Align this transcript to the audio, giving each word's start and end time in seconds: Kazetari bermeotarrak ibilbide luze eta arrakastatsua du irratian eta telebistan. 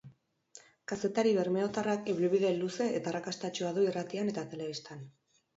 Kazetari 0.91 1.33
bermeotarrak 1.39 2.09
ibilbide 2.13 2.53
luze 2.63 2.89
eta 3.01 3.13
arrakastatsua 3.13 3.73
du 3.77 3.87
irratian 3.91 4.33
eta 4.35 4.49
telebistan. 4.57 5.07